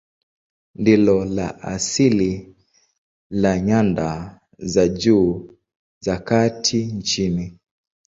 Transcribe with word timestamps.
Ndilo 0.75 1.25
la 1.25 1.61
asili 1.63 2.55
la 3.29 3.59
nyanda 3.59 4.39
za 4.57 4.87
juu 4.87 5.57
za 5.99 6.17
kati 6.19 6.85
nchini. 6.85 7.57